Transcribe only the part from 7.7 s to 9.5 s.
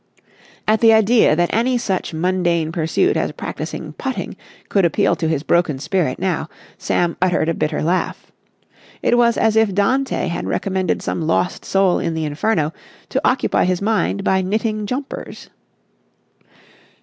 laugh. It was